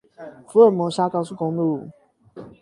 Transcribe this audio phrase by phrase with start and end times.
[0.47, 1.87] 福爾摩沙高速公路